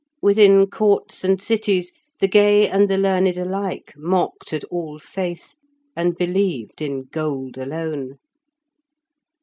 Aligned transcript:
Within 0.19 0.65
courts 0.65 1.23
and 1.23 1.39
cities 1.39 1.93
the 2.19 2.27
gay 2.27 2.67
and 2.67 2.89
the 2.89 2.97
learned 2.97 3.37
alike 3.37 3.93
mocked 3.95 4.51
at 4.51 4.63
all 4.71 4.97
faith, 4.97 5.53
and 5.95 6.17
believed 6.17 6.81
in 6.81 7.03
gold 7.03 7.55
alone. 7.55 8.17